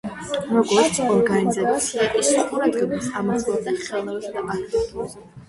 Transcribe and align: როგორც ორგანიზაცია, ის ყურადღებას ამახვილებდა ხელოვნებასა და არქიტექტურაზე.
როგორც 0.53 0.95
ორგანიზაცია, 1.15 2.07
ის 2.21 2.31
ყურადღებას 2.47 3.11
ამახვილებდა 3.21 3.77
ხელოვნებასა 3.85 4.43
და 4.49 4.53
არქიტექტურაზე. 4.57 5.25